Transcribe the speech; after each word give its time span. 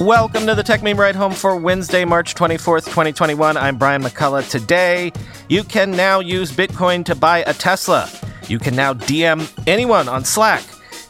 Welcome 0.00 0.44
to 0.44 0.54
the 0.54 0.62
Techmeme 0.62 0.98
Ride 0.98 1.16
Home 1.16 1.32
for 1.32 1.56
Wednesday, 1.56 2.04
March 2.04 2.34
24th, 2.34 2.84
2021. 2.84 3.56
I'm 3.56 3.78
Brian 3.78 4.02
McCullough. 4.02 4.46
Today, 4.50 5.10
you 5.48 5.64
can 5.64 5.90
now 5.90 6.20
use 6.20 6.52
Bitcoin 6.52 7.02
to 7.06 7.14
buy 7.14 7.38
a 7.46 7.54
Tesla. 7.54 8.06
You 8.46 8.58
can 8.58 8.76
now 8.76 8.92
DM 8.92 9.50
anyone 9.66 10.06
on 10.06 10.22
Slack. 10.22 10.60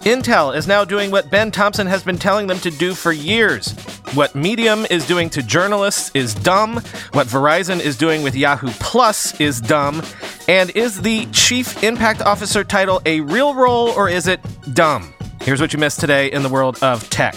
Intel 0.02 0.56
is 0.56 0.68
now 0.68 0.84
doing 0.84 1.10
what 1.10 1.32
Ben 1.32 1.50
Thompson 1.50 1.88
has 1.88 2.04
been 2.04 2.16
telling 2.16 2.46
them 2.46 2.60
to 2.60 2.70
do 2.70 2.94
for 2.94 3.10
years. 3.10 3.72
What 4.14 4.36
Medium 4.36 4.86
is 4.88 5.04
doing 5.04 5.30
to 5.30 5.42
journalists 5.42 6.12
is 6.14 6.32
dumb. 6.32 6.74
What 7.12 7.26
Verizon 7.26 7.80
is 7.80 7.98
doing 7.98 8.22
with 8.22 8.36
Yahoo 8.36 8.70
Plus 8.78 9.38
is 9.40 9.60
dumb. 9.60 10.00
And 10.46 10.70
is 10.76 11.02
the 11.02 11.26
Chief 11.32 11.82
Impact 11.82 12.22
Officer 12.22 12.62
title 12.62 13.02
a 13.04 13.20
real 13.22 13.52
role 13.52 13.88
or 13.88 14.08
is 14.08 14.28
it 14.28 14.38
dumb? 14.74 15.12
Here's 15.42 15.60
what 15.60 15.72
you 15.72 15.80
missed 15.80 15.98
today 15.98 16.30
in 16.30 16.44
the 16.44 16.48
world 16.48 16.78
of 16.84 17.10
tech. 17.10 17.34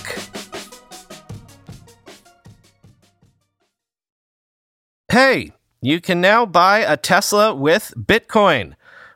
Hey, 5.11 5.53
you 5.81 6.01
can 6.01 6.21
now 6.21 6.45
buy 6.45 6.81
a 6.81 6.95
Tesla 6.95 7.55
with 7.55 7.95
Bitcoin. 7.97 8.75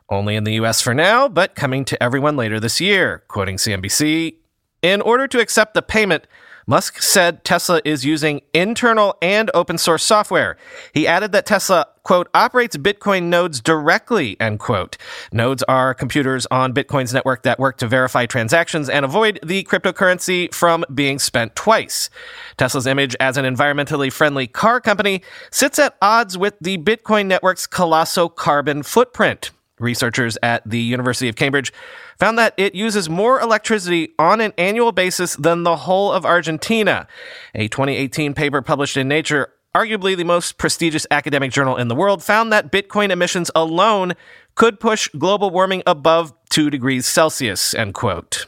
Only 0.10 0.36
in 0.36 0.44
the 0.44 0.54
US 0.54 0.82
for 0.82 0.96
now, 0.96 1.28
but 1.28 1.54
coming 1.54 1.86
to 1.86 2.02
everyone 2.02 2.36
later 2.36 2.60
this 2.60 2.82
year. 2.82 3.22
Quoting 3.28 3.58
CNBC, 3.58 4.38
in 4.82 5.02
order 5.02 5.28
to 5.28 5.40
accept 5.40 5.76
the 5.76 5.84
payment, 5.84 6.26
Musk 6.66 7.02
said 7.02 7.44
Tesla 7.44 7.81
is 7.84 8.05
using 8.05 8.41
internal 8.53 9.17
and 9.21 9.52
open 9.54 9.77
source 9.77 10.04
software. 10.04 10.58
He 10.94 11.08
added 11.08 11.31
that 11.34 11.45
Tesla, 11.45 11.88
quote, 12.04 12.30
operates 12.34 12.77
Bitcoin 12.77 13.23
nodes 13.23 13.59
directly, 13.59 14.38
end 14.40 14.59
quote. 14.59 14.98
Nodes 15.31 15.63
are 15.63 15.94
computers 15.94 16.48
on 16.52 16.73
Bitcoin's 16.73 17.13
network 17.13 17.44
that 17.44 17.59
work 17.59 17.77
to 17.77 17.88
verify 17.88 18.26
transactions 18.26 18.90
and 18.90 19.04
avoid 19.04 19.40
the 19.44 19.63
cryptocurrency 19.66 20.54
from 20.54 20.85
being 20.94 21.20
spent 21.20 21.55
twice. 21.55 22.09
Tesla's 22.57 22.88
image 22.88 23.16
as 23.20 23.35
an 23.35 23.45
environmentally 23.45 24.12
friendly 24.12 24.48
car 24.48 24.79
company 24.79 25.21
sits 25.51 25.79
at 25.79 25.98
odds 26.01 26.38
with 26.38 26.55
the 26.62 26.77
Bitcoin 26.77 27.26
network's 27.26 27.68
colossal 27.68 28.29
carbon 28.29 28.84
footprint. 28.84 29.51
Researchers 29.84 30.37
at 30.41 30.67
the 30.67 30.79
University 30.79 31.29
of 31.29 31.35
Cambridge 31.35 31.71
found 32.17 32.39
that 32.39 32.53
it 32.57 32.73
uses 32.73 33.09
more 33.09 33.39
electricity 33.39 34.13
on 34.17 34.41
an 34.41 34.53
annual 34.57 34.91
basis 34.91 35.35
than 35.35 35.63
the 35.63 35.76
whole 35.76 36.12
of 36.12 36.26
Argentina. 36.26 37.07
A 37.53 37.67
2018 37.67 38.34
paper 38.34 38.61
published 38.61 38.98
in 38.98 39.07
Nature, 39.07 39.54
arguably 39.76 40.17
the 40.17 40.23
most 40.23 40.57
prestigious 40.57 41.05
academic 41.11 41.51
journal 41.51 41.77
in 41.77 41.87
the 41.87 41.95
world, 41.95 42.23
found 42.23 42.51
that 42.51 42.71
Bitcoin 42.71 43.11
emissions 43.11 43.51
alone 43.54 44.13
could 44.55 44.79
push 44.79 45.07
global 45.09 45.49
warming 45.49 45.84
above 45.85 46.34
2 46.49 46.70
degrees 46.70 47.05
Celsius, 47.05 47.73
end 47.73 47.93
quote. 47.93 48.45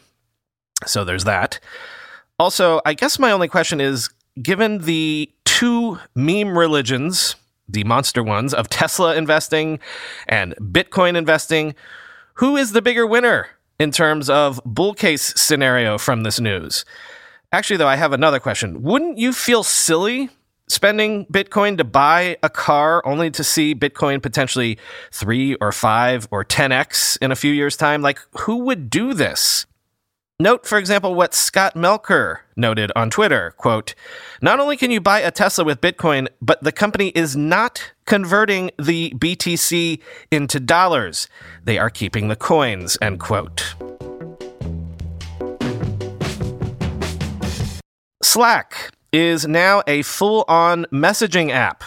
So 0.86 1.03
there's 1.03 1.23
that. 1.25 1.59
Also, 2.38 2.81
I 2.86 2.94
guess 2.94 3.17
my 3.17 3.31
only 3.31 3.47
question 3.47 3.80
is 3.80 4.09
given 4.41 4.80
the 4.80 5.31
two 5.45 6.00
meme 6.13 6.58
religions, 6.58 7.36
the 7.68 7.84
monster 7.84 8.24
ones 8.24 8.54
of 8.54 8.70
Tesla 8.70 9.16
investing 9.16 9.80
and 10.28 10.56
Bitcoin 10.58 11.16
investing, 11.16 11.76
who 12.36 12.58
is 12.58 12.72
the 12.72 12.82
bigger 12.82 13.06
winner 13.06 13.50
in 13.80 13.92
terms 13.92 14.30
of 14.30 14.62
bull 14.66 14.94
case 14.94 15.34
scenario 15.36 15.98
from 15.98 16.24
this 16.24 16.40
news? 16.40 16.86
Actually, 17.52 17.78
though, 17.78 17.88
I 17.88 17.96
have 17.96 18.14
another 18.14 18.40
question. 18.40 18.82
Wouldn't 18.84 19.18
you 19.18 19.32
feel 19.32 19.64
silly 19.64 20.30
spending 20.68 21.26
Bitcoin 21.28 21.78
to 21.78 21.84
buy 21.84 22.38
a 22.44 22.50
car 22.50 23.06
only 23.06 23.30
to 23.32 23.44
see 23.44 23.76
Bitcoin 23.76 24.22
potentially 24.22 24.78
three 25.12 25.56
or 25.56 25.72
five 25.72 26.28
or 26.32 26.44
10x 26.44 27.18
in 27.22 27.32
a 27.32 27.36
few 27.36 27.54
years' 27.54 27.78
time? 27.78 28.02
Like, 28.02 28.20
who 28.40 28.58
would 28.66 28.90
do 28.90 29.14
this? 29.14 29.66
Note, 30.38 30.66
for 30.66 30.78
example, 30.78 31.16
what 31.16 31.33
Scott 31.33 31.75
Melker 31.75 32.39
noted 32.58 32.91
on 32.94 33.09
Twitter, 33.09 33.52
quote, 33.52 33.95
not 34.41 34.59
only 34.59 34.75
can 34.75 34.91
you 34.91 35.00
buy 35.00 35.22
a 35.22 35.31
Tesla 35.31 35.64
with 35.64 35.80
Bitcoin, 35.80 36.28
but 36.41 36.61
the 36.61 36.73
company 36.73 37.08
is 37.16 37.38
not 37.38 37.94
converting 38.06 38.69
the 38.78 39.12
BTC 39.12 40.01
into 40.31 40.59
dollars. 40.59 41.29
They 41.63 41.78
are 41.78 41.90
keeping 41.90 42.28
the 42.28 42.35
coins, 42.35 42.97
end 43.01 43.22
quote. 43.22 43.75
Slack 48.22 48.91
is 49.13 49.47
now 49.47 49.84
a 49.88 50.01
full-on 50.01 50.85
messaging 50.91 51.50
app. 51.51 51.81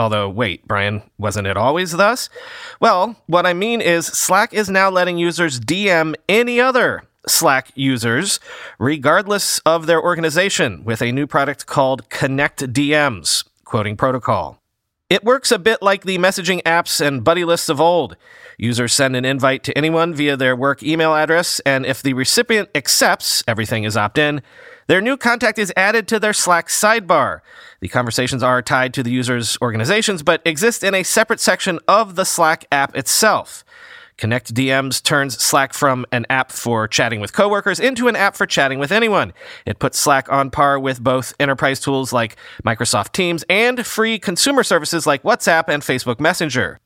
Although, 0.00 0.28
wait, 0.28 0.66
Brian, 0.66 1.02
wasn't 1.18 1.46
it 1.46 1.56
always 1.56 1.92
thus? 1.92 2.30
Well, 2.80 3.14
what 3.28 3.46
I 3.46 3.52
mean 3.52 3.80
is 3.80 4.06
Slack 4.06 4.52
is 4.52 4.68
now 4.68 4.90
letting 4.90 5.18
users 5.18 5.60
DM 5.60 6.16
any 6.28 6.60
other 6.60 7.04
Slack 7.28 7.70
users, 7.74 8.38
regardless 8.78 9.58
of 9.60 9.86
their 9.86 10.02
organization, 10.02 10.84
with 10.84 11.02
a 11.02 11.12
new 11.12 11.26
product 11.26 11.66
called 11.66 12.08
Connect 12.08 12.72
DMs, 12.72 13.44
quoting 13.64 13.96
protocol. 13.96 14.60
It 15.08 15.22
works 15.22 15.52
a 15.52 15.58
bit 15.58 15.82
like 15.82 16.02
the 16.02 16.18
messaging 16.18 16.62
apps 16.64 17.04
and 17.04 17.22
buddy 17.22 17.44
lists 17.44 17.68
of 17.68 17.80
old. 17.80 18.16
Users 18.58 18.92
send 18.92 19.14
an 19.14 19.24
invite 19.24 19.62
to 19.64 19.76
anyone 19.78 20.14
via 20.14 20.36
their 20.36 20.56
work 20.56 20.82
email 20.82 21.14
address, 21.14 21.60
and 21.60 21.86
if 21.86 22.02
the 22.02 22.14
recipient 22.14 22.70
accepts, 22.74 23.44
everything 23.46 23.84
is 23.84 23.96
opt 23.96 24.18
in, 24.18 24.42
their 24.88 25.00
new 25.00 25.16
contact 25.16 25.58
is 25.58 25.72
added 25.76 26.06
to 26.08 26.20
their 26.20 26.32
Slack 26.32 26.68
sidebar. 26.68 27.40
The 27.80 27.88
conversations 27.88 28.42
are 28.42 28.62
tied 28.62 28.94
to 28.94 29.02
the 29.02 29.10
user's 29.10 29.58
organizations, 29.60 30.22
but 30.22 30.42
exist 30.44 30.82
in 30.82 30.94
a 30.94 31.02
separate 31.02 31.40
section 31.40 31.80
of 31.86 32.14
the 32.14 32.24
Slack 32.24 32.66
app 32.72 32.96
itself. 32.96 33.64
Connect 34.18 34.54
DMs 34.54 35.02
turns 35.02 35.42
Slack 35.42 35.74
from 35.74 36.06
an 36.10 36.24
app 36.30 36.50
for 36.50 36.88
chatting 36.88 37.20
with 37.20 37.34
coworkers 37.34 37.78
into 37.78 38.08
an 38.08 38.16
app 38.16 38.34
for 38.34 38.46
chatting 38.46 38.78
with 38.78 38.90
anyone. 38.90 39.34
It 39.66 39.78
puts 39.78 39.98
Slack 39.98 40.32
on 40.32 40.50
par 40.50 40.80
with 40.80 41.02
both 41.02 41.34
enterprise 41.38 41.80
tools 41.80 42.14
like 42.14 42.36
Microsoft 42.64 43.12
Teams 43.12 43.44
and 43.50 43.84
free 43.84 44.18
consumer 44.18 44.62
services 44.62 45.06
like 45.06 45.22
WhatsApp 45.22 45.64
and 45.68 45.82
Facebook 45.82 46.18
Messenger. 46.18 46.80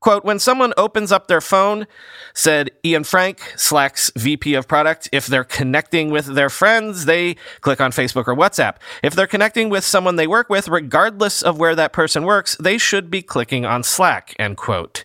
Quote, 0.00 0.24
when 0.24 0.40
someone 0.40 0.74
opens 0.76 1.12
up 1.12 1.28
their 1.28 1.40
phone, 1.40 1.86
said 2.34 2.72
Ilan 2.82 3.06
Frank, 3.06 3.40
Slack's 3.56 4.10
VP 4.16 4.54
of 4.54 4.66
product, 4.66 5.08
if 5.12 5.28
they're 5.28 5.44
connecting 5.44 6.10
with 6.10 6.26
their 6.26 6.50
friends, 6.50 7.04
they 7.04 7.36
click 7.60 7.80
on 7.80 7.92
Facebook 7.92 8.26
or 8.26 8.34
WhatsApp. 8.34 8.78
If 9.04 9.14
they're 9.14 9.28
connecting 9.28 9.68
with 9.68 9.84
someone 9.84 10.16
they 10.16 10.26
work 10.26 10.50
with, 10.50 10.66
regardless 10.66 11.40
of 11.40 11.60
where 11.60 11.76
that 11.76 11.92
person 11.92 12.24
works, 12.24 12.56
they 12.58 12.78
should 12.78 13.12
be 13.12 13.22
clicking 13.22 13.64
on 13.64 13.84
Slack, 13.84 14.34
end 14.40 14.56
quote. 14.56 15.04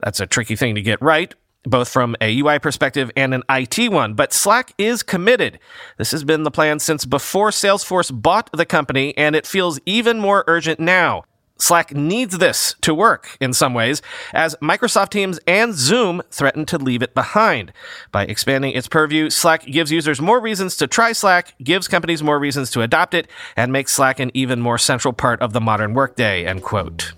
That's 0.00 0.20
a 0.20 0.26
tricky 0.26 0.56
thing 0.56 0.74
to 0.74 0.82
get 0.82 1.00
right, 1.02 1.34
both 1.64 1.88
from 1.88 2.16
a 2.20 2.38
UI 2.38 2.58
perspective 2.58 3.10
and 3.16 3.34
an 3.34 3.42
IT 3.48 3.90
one, 3.90 4.14
but 4.14 4.32
Slack 4.32 4.72
is 4.78 5.02
committed. 5.02 5.58
This 5.96 6.10
has 6.12 6.24
been 6.24 6.44
the 6.44 6.50
plan 6.50 6.78
since 6.78 7.04
before 7.04 7.50
Salesforce 7.50 8.10
bought 8.12 8.50
the 8.52 8.66
company, 8.66 9.16
and 9.16 9.34
it 9.34 9.46
feels 9.46 9.80
even 9.86 10.20
more 10.20 10.44
urgent 10.46 10.80
now. 10.80 11.24
Slack 11.60 11.92
needs 11.92 12.38
this 12.38 12.76
to 12.82 12.94
work 12.94 13.36
in 13.40 13.52
some 13.52 13.74
ways, 13.74 14.00
as 14.32 14.54
Microsoft 14.62 15.10
Teams 15.10 15.40
and 15.44 15.74
Zoom 15.74 16.22
threaten 16.30 16.64
to 16.66 16.78
leave 16.78 17.02
it 17.02 17.14
behind. 17.14 17.72
By 18.12 18.26
expanding 18.26 18.74
its 18.74 18.86
purview, 18.86 19.28
Slack 19.28 19.66
gives 19.66 19.90
users 19.90 20.20
more 20.20 20.40
reasons 20.40 20.76
to 20.76 20.86
try 20.86 21.10
Slack, 21.10 21.54
gives 21.62 21.88
companies 21.88 22.22
more 22.22 22.38
reasons 22.38 22.70
to 22.70 22.82
adopt 22.82 23.12
it, 23.12 23.26
and 23.56 23.72
makes 23.72 23.92
Slack 23.92 24.20
an 24.20 24.30
even 24.34 24.60
more 24.60 24.78
central 24.78 25.12
part 25.12 25.42
of 25.42 25.52
the 25.52 25.60
modern 25.60 25.94
workday, 25.94 26.46
end 26.46 26.62
quote. 26.62 27.12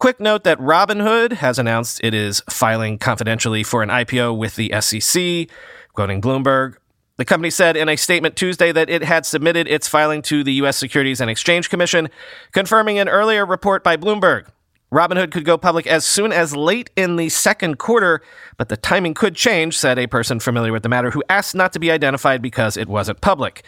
Quick 0.00 0.18
note 0.18 0.44
that 0.44 0.58
Robinhood 0.58 1.32
has 1.32 1.58
announced 1.58 2.00
it 2.02 2.14
is 2.14 2.42
filing 2.48 2.96
confidentially 2.96 3.62
for 3.62 3.82
an 3.82 3.90
IPO 3.90 4.34
with 4.34 4.56
the 4.56 4.72
SEC, 4.80 5.46
quoting 5.92 6.22
Bloomberg. 6.22 6.76
The 7.18 7.26
company 7.26 7.50
said 7.50 7.76
in 7.76 7.86
a 7.90 7.96
statement 7.96 8.34
Tuesday 8.34 8.72
that 8.72 8.88
it 8.88 9.02
had 9.02 9.26
submitted 9.26 9.68
its 9.68 9.88
filing 9.88 10.22
to 10.22 10.42
the 10.42 10.54
U.S. 10.54 10.78
Securities 10.78 11.20
and 11.20 11.28
Exchange 11.28 11.68
Commission, 11.68 12.08
confirming 12.52 12.98
an 12.98 13.10
earlier 13.10 13.44
report 13.44 13.84
by 13.84 13.98
Bloomberg. 13.98 14.46
Robinhood 14.92 15.30
could 15.30 15.44
go 15.44 15.56
public 15.56 15.86
as 15.86 16.04
soon 16.04 16.32
as 16.32 16.56
late 16.56 16.90
in 16.96 17.14
the 17.14 17.28
second 17.28 17.78
quarter, 17.78 18.20
but 18.56 18.68
the 18.68 18.76
timing 18.76 19.14
could 19.14 19.36
change, 19.36 19.78
said 19.78 19.98
a 19.98 20.08
person 20.08 20.40
familiar 20.40 20.72
with 20.72 20.82
the 20.82 20.88
matter 20.88 21.10
who 21.10 21.22
asked 21.28 21.54
not 21.54 21.72
to 21.72 21.78
be 21.78 21.92
identified 21.92 22.42
because 22.42 22.76
it 22.76 22.88
wasn't 22.88 23.20
public. 23.20 23.62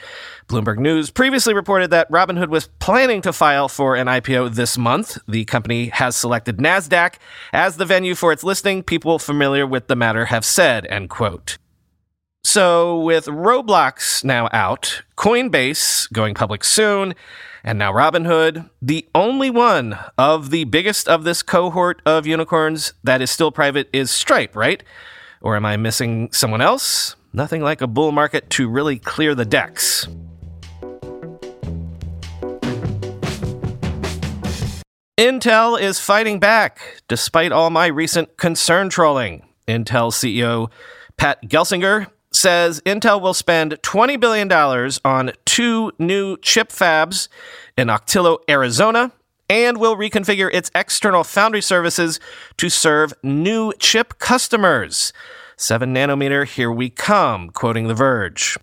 Bloomberg 0.48 0.78
News 0.78 1.10
previously 1.10 1.54
reported 1.54 1.90
that 1.90 2.10
Robinhood 2.10 2.48
was 2.48 2.69
planning 2.80 3.22
to 3.22 3.32
file 3.32 3.69
for 3.69 3.94
an 3.94 4.08
IPO 4.08 4.54
this 4.54 4.76
month. 4.76 5.16
The 5.28 5.44
company 5.44 5.86
has 5.88 6.16
selected 6.16 6.58
NASDAQ 6.58 7.14
as 7.52 7.76
the 7.76 7.84
venue 7.84 8.16
for 8.16 8.32
its 8.32 8.42
listing, 8.42 8.82
people 8.82 9.20
familiar 9.20 9.64
with 9.64 9.86
the 9.86 9.96
matter 9.96 10.26
have 10.26 10.44
said, 10.44 10.86
end 10.86 11.08
quote. 11.08 11.56
So, 12.44 13.00
with 13.00 13.26
Roblox 13.26 14.25
now 14.25 14.48
out, 14.52 15.02
Coinbase 15.16 16.12
going 16.12 16.34
public 16.34 16.64
soon, 16.64 17.14
and 17.64 17.79
now 17.79 17.93
Robinhood, 17.93 18.69
the 18.81 19.06
only 19.14 19.50
one 19.50 19.99
of 20.19 20.50
the 20.50 20.64
biggest 20.64 21.09
of 21.09 21.25
this 21.25 21.43
cohort 21.43 22.03
of 22.05 22.26
unicorns 22.26 22.93
that 23.05 23.23
is 23.23 23.31
still 23.31 23.53
private 23.53 23.88
is 23.93 24.11
Stripe, 24.11 24.56
right? 24.56 24.82
Or 25.41 25.56
am 25.56 25.64
I 25.64 25.76
missing 25.76 26.31
someone 26.32 26.61
else? 26.61 27.14
Nothing 27.32 27.62
like 27.62 27.81
a 27.81 27.87
bull 27.87 28.12
market 28.12 28.50
to 28.50 28.69
really 28.69 28.99
clear 28.99 29.35
the 29.35 29.44
decks. 29.44 30.09
Intel 35.19 35.81
is 35.81 36.00
fighting 36.00 36.41
back 36.41 37.03
despite 37.06 37.53
all 37.53 37.70
my 37.70 37.87
recent 37.87 38.37
concern 38.37 38.88
trolling. 38.88 39.47
Intel 39.69 40.11
CEO 40.11 40.70
Pat 41.17 41.41
Gelsinger 41.44 42.09
says 42.42 42.80
Intel 42.80 43.20
will 43.20 43.34
spend 43.34 43.80
$20 43.82 44.18
billion 44.18 44.52
on 45.04 45.30
two 45.44 45.92
new 46.00 46.36
chip 46.38 46.70
fabs 46.70 47.28
in 47.78 47.86
Ocotillo, 47.86 48.38
Arizona, 48.50 49.12
and 49.48 49.78
will 49.78 49.96
reconfigure 49.96 50.52
its 50.52 50.68
external 50.74 51.22
foundry 51.22 51.62
services 51.62 52.18
to 52.56 52.68
serve 52.68 53.14
new 53.22 53.72
chip 53.78 54.18
customers. 54.18 55.12
7 55.56 55.94
nanometer, 55.94 56.44
here 56.44 56.72
we 56.72 56.90
come, 56.90 57.48
quoting 57.50 57.86
The 57.86 57.94
Verge. 57.94 58.58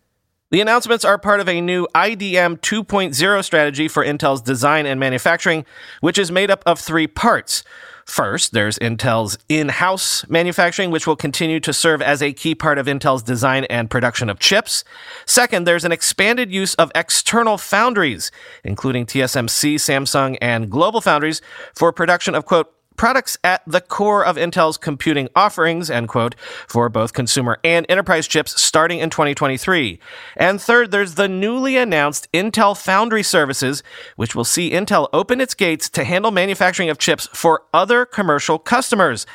The 0.51 0.59
announcements 0.59 1.05
are 1.05 1.17
part 1.17 1.39
of 1.39 1.47
a 1.47 1.61
new 1.61 1.87
IDM 1.95 2.59
2.0 2.59 3.43
strategy 3.45 3.87
for 3.87 4.03
Intel's 4.03 4.41
design 4.41 4.87
and 4.87 4.99
manufacturing, 4.99 5.65
which 6.01 6.17
is 6.17 6.31
made 6.31 6.51
up 6.51 6.63
of 6.65 6.79
three 6.79 7.07
parts. 7.07 7.63
First, 8.09 8.53
there's 8.53 8.79
Intel's 8.79 9.37
in 9.49 9.69
house 9.69 10.27
manufacturing, 10.27 10.89
which 10.89 11.05
will 11.05 11.15
continue 11.15 11.59
to 11.59 11.71
serve 11.71 12.01
as 12.01 12.23
a 12.23 12.33
key 12.33 12.55
part 12.55 12.79
of 12.79 12.87
Intel's 12.87 13.21
design 13.21 13.65
and 13.65 13.87
production 13.87 14.31
of 14.31 14.39
chips. 14.39 14.83
Second, 15.27 15.67
there's 15.67 15.85
an 15.85 15.91
expanded 15.91 16.51
use 16.51 16.73
of 16.75 16.91
external 16.95 17.59
foundries, 17.59 18.31
including 18.63 19.05
TSMC, 19.05 19.75
Samsung, 19.75 20.39
and 20.41 20.71
Global 20.71 21.01
Foundries, 21.01 21.39
for 21.75 21.93
production 21.93 22.33
of, 22.33 22.45
quote, 22.45 22.73
products 22.99 23.37
at 23.45 23.63
the 23.65 23.79
core 23.79 24.25
of 24.25 24.35
Intel's 24.35 24.77
computing 24.77 25.29
offerings, 25.33 25.89
end 25.89 26.09
quote, 26.09 26.35
for 26.67 26.89
both 26.89 27.13
consumer 27.13 27.57
and 27.63 27.85
enterprise 27.87 28.27
chips 28.27 28.61
starting 28.61 28.99
in 28.99 29.09
2023. 29.09 29.97
And 30.35 30.61
third, 30.61 30.91
there's 30.91 31.15
the 31.15 31.29
newly 31.29 31.77
announced 31.77 32.29
Intel 32.33 32.77
Foundry 32.77 33.23
Services, 33.23 33.83
which 34.17 34.35
will 34.35 34.43
see 34.43 34.71
Intel 34.71 35.07
open 35.13 35.39
its 35.39 35.53
gates 35.53 35.89
to 35.91 36.03
handle 36.03 36.29
manufacturing 36.29 36.89
of 36.89 36.97
chips 36.97 37.29
for 37.31 37.63
other 37.73 38.05
commercial 38.05 38.59
customers 38.59 39.25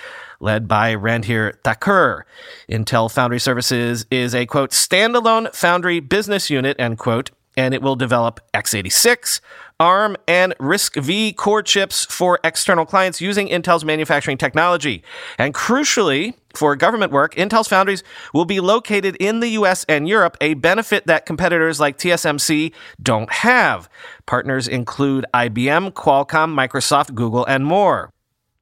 led 0.41 0.69
by 0.69 0.95
Randhir 0.95 1.55
Thakur. 1.65 2.27
Intel 2.69 3.11
Foundry 3.11 3.41
Services 3.41 4.05
is 4.11 4.35
a 4.35 4.45
quote 4.45 4.73
standalone 4.73 5.55
foundry 5.55 6.01
business 6.01 6.51
unit 6.51 6.77
end 6.79 6.99
quote 6.99 7.31
and 7.57 7.75
it 7.75 7.83
will 7.83 7.97
develop 7.97 8.41
x86, 8.53 9.41
ARM, 9.81 10.17
and 10.29 10.55
RISC-V 10.59 11.33
core 11.33 11.63
chips 11.63 12.05
for 12.05 12.39
external 12.45 12.87
clients 12.87 13.21
using 13.21 13.49
Intel's 13.49 13.85
manufacturing 13.85 14.39
technology. 14.39 15.03
And 15.37 15.53
crucially, 15.53 16.35
for 16.55 16.77
government 16.77 17.11
work, 17.11 17.35
Intel's 17.35 17.67
foundries 17.67 18.05
will 18.33 18.45
be 18.45 18.61
located 18.61 19.17
in 19.17 19.41
the 19.41 19.49
US 19.51 19.85
and 19.89 20.09
Europe, 20.09 20.37
a 20.41 20.55
benefit 20.55 21.07
that 21.09 21.27
competitors 21.27 21.81
like 21.81 21.99
TSMC 21.99 22.73
don't 23.03 23.33
have. 23.33 23.89
Partners 24.27 24.69
include 24.69 25.27
IBM, 25.35 25.93
Qualcomm, 25.93 26.55
Microsoft, 26.55 27.15
Google, 27.15 27.45
and 27.47 27.67
more. 27.67 28.14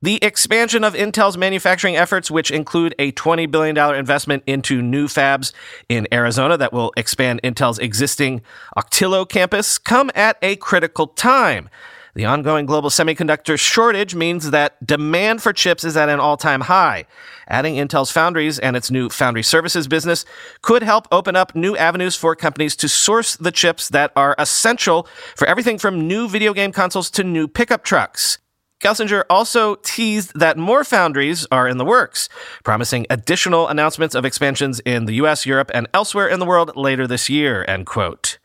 The 0.03 0.19
expansion 0.21 0.83
of 0.83 0.95
Intel's 0.95 1.39
manufacturing 1.39 1.95
efforts, 1.95 2.29
which 2.29 2.51
include 2.51 2.93
a 2.99 3.13
$20 3.13 3.49
billion 3.49 3.79
investment 3.95 4.43
into 4.49 4.83
new 4.83 5.07
fabs 5.07 5.53
in 5.89 6.09
Arizona 6.13 6.57
that 6.57 6.73
will 6.73 6.93
expand 6.97 7.41
Intel's 7.45 7.79
existing 7.79 8.43
Ocotillo 8.77 9.29
campus, 9.29 9.79
come 9.79 10.11
at 10.17 10.39
a 10.43 10.57
critical 10.57 11.07
time. 11.07 11.69
The 12.15 12.25
ongoing 12.25 12.67
global 12.67 12.91
semiconductor 12.91 13.57
shortage 13.57 14.17
means 14.17 14.51
that 14.51 14.85
demand 14.85 15.41
for 15.41 15.53
chips 15.53 15.85
is 15.85 15.97
at 15.97 16.09
an 16.09 16.19
all 16.19 16.37
time 16.37 16.63
high. 16.63 17.07
Adding 17.47 17.77
Intel's 17.77 18.11
foundries 18.11 18.59
and 18.59 18.77
its 18.77 18.91
new 18.91 19.09
foundry 19.09 19.45
services 19.45 19.87
business 19.87 20.25
could 20.63 20.83
help 20.83 21.07
open 21.13 21.37
up 21.37 21.55
new 21.55 21.77
avenues 21.77 22.17
for 22.17 22.35
companies 22.35 22.75
to 22.75 22.89
source 22.89 23.37
the 23.37 23.53
chips 23.53 23.89
that 23.91 24.11
are 24.17 24.35
essential 24.37 25.07
for 25.37 25.47
everything 25.47 25.79
from 25.79 26.09
new 26.09 26.29
video 26.29 26.53
game 26.53 26.73
consoles 26.73 27.09
to 27.11 27.23
new 27.23 27.47
pickup 27.47 27.85
trucks. 27.85 28.39
Gelsinger 28.83 29.23
also 29.31 29.77
teased 29.77 30.39
that 30.39 30.59
more 30.59 30.83
foundries 30.83 31.47
are 31.53 31.69
in 31.69 31.79
the 31.79 31.85
works, 31.85 32.29
promising 32.65 33.07
additional 33.09 33.69
announcements 33.69 34.15
of 34.15 34.25
expansions 34.25 34.81
in 34.81 35.07
the 35.07 35.15
US, 35.15 35.47
Europe, 35.47 35.71
and 35.73 35.89
elsewhere 35.95 36.29
in 36.29 36.41
the 36.41 36.47
world 36.47 36.77
later 36.77 37.07
this 37.07 37.31
year, 37.31 37.65
end 37.69 37.87
quote. 37.87 38.39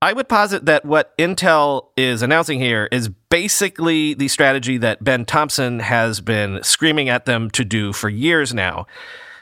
I 0.00 0.12
would 0.12 0.28
posit 0.28 0.66
that 0.66 0.84
what 0.84 1.16
Intel 1.18 1.88
is 1.96 2.22
announcing 2.22 2.58
here 2.58 2.88
is 2.90 3.08
basically 3.08 4.14
the 4.14 4.28
strategy 4.28 4.76
that 4.78 5.04
Ben 5.04 5.24
Thompson 5.24 5.78
has 5.78 6.20
been 6.20 6.62
screaming 6.62 7.08
at 7.08 7.26
them 7.26 7.50
to 7.50 7.64
do 7.64 7.92
for 7.92 8.08
years 8.08 8.52
now. 8.52 8.86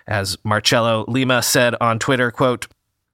As 0.06 0.36
Marcello 0.44 1.04
Lima 1.08 1.42
said 1.42 1.74
on 1.80 1.98
Twitter, 1.98 2.30
quote, 2.30 2.66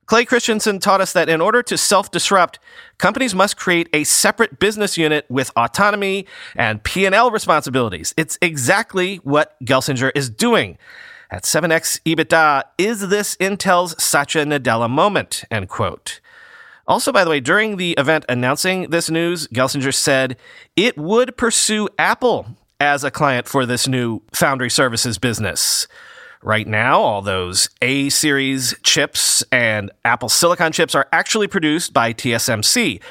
Clay 0.08 0.24
Christensen 0.24 0.78
taught 0.78 1.02
us 1.02 1.12
that 1.12 1.28
in 1.28 1.42
order 1.42 1.62
to 1.62 1.76
self 1.76 2.10
disrupt, 2.10 2.58
companies 2.96 3.34
must 3.34 3.58
create 3.58 3.90
a 3.92 4.04
separate 4.04 4.58
business 4.58 4.96
unit 4.96 5.26
with 5.28 5.52
autonomy 5.54 6.26
and 6.56 6.82
P&L 6.82 7.30
responsibilities. 7.30 8.14
It's 8.16 8.38
exactly 8.40 9.16
what 9.16 9.62
Gelsinger 9.62 10.10
is 10.14 10.30
doing. 10.30 10.78
At 11.30 11.42
7x 11.42 12.00
EBITDA, 12.06 12.62
is 12.78 13.10
this 13.10 13.36
Intel's 13.36 14.02
Satya 14.02 14.46
Nadella 14.46 14.88
moment? 14.88 15.44
End 15.50 15.68
quote. 15.68 16.20
Also, 16.86 17.12
by 17.12 17.22
the 17.22 17.28
way, 17.28 17.38
during 17.38 17.76
the 17.76 17.92
event 17.98 18.24
announcing 18.30 18.88
this 18.88 19.10
news, 19.10 19.46
Gelsinger 19.48 19.92
said 19.92 20.38
it 20.74 20.96
would 20.96 21.36
pursue 21.36 21.86
Apple 21.98 22.46
as 22.80 23.04
a 23.04 23.10
client 23.10 23.46
for 23.46 23.66
this 23.66 23.86
new 23.86 24.22
foundry 24.32 24.70
services 24.70 25.18
business. 25.18 25.86
Right 26.42 26.66
now, 26.66 27.00
all 27.00 27.20
those 27.20 27.68
A 27.82 28.10
series 28.10 28.74
chips 28.82 29.42
and 29.50 29.90
Apple 30.04 30.28
Silicon 30.28 30.70
chips 30.72 30.94
are 30.94 31.08
actually 31.12 31.48
produced 31.48 31.92
by 31.92 32.12
TSMC. 32.12 33.02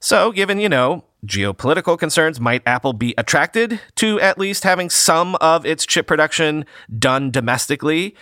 So, 0.00 0.32
given, 0.32 0.60
you 0.60 0.68
know, 0.68 1.04
geopolitical 1.24 1.98
concerns, 1.98 2.38
might 2.38 2.62
Apple 2.66 2.92
be 2.92 3.14
attracted 3.16 3.80
to 3.96 4.20
at 4.20 4.38
least 4.38 4.64
having 4.64 4.90
some 4.90 5.34
of 5.36 5.64
its 5.64 5.86
chip 5.86 6.06
production 6.06 6.66
done 6.98 7.30
domestically? 7.30 8.14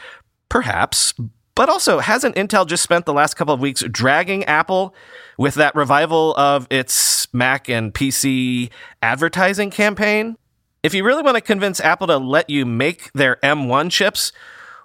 Perhaps. 0.49 1.15
But 1.57 1.69
also, 1.69 1.99
hasn't 1.99 2.37
Intel 2.37 2.67
just 2.67 2.85
spent 2.85 3.05
the 3.05 3.13
last 3.13 3.35
couple 3.35 3.53
of 3.53 3.61
weeks 3.61 3.83
dragging 3.91 4.45
Apple 4.45 4.95
with 5.39 5.55
that 5.57 5.75
revival 5.75 6.35
of 6.37 6.69
its 6.71 7.27
Mac 7.35 7.69
and 7.69 7.93
PC 7.93 8.71
advertising 9.03 9.71
campaign? 9.73 10.37
If 10.83 10.95
you 10.95 11.05
really 11.05 11.23
want 11.23 11.37
to 11.37 11.41
convince 11.41 11.79
Apple 11.79 12.09
to 12.09 12.17
let 12.17 12.51
you 12.51 12.67
make 12.67 13.13
their 13.13 13.37
M1 13.37 13.93
chips, 13.93 14.33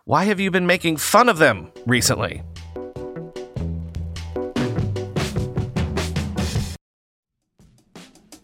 why 0.05 0.25
have 0.25 0.39
you 0.39 0.51
been 0.51 0.67
making 0.67 0.97
fun 0.97 1.27
of 1.27 1.39
them 1.39 1.71
recently? 1.87 2.43